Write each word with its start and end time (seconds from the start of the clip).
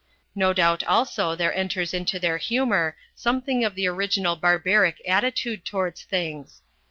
No 0.33 0.51
doubt 0.51 0.81
also 0.85 1.35
there 1.35 1.53
enters 1.53 1.93
into 1.93 2.17
their 2.17 2.39
humour 2.39 2.97
something 3.13 3.63
of 3.63 3.75
the 3.75 3.85
original 3.85 4.35
barbaric 4.35 4.99
attitude 5.07 5.63
towards 5.63 6.01
things. 6.01 6.63